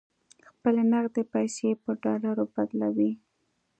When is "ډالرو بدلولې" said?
2.03-3.11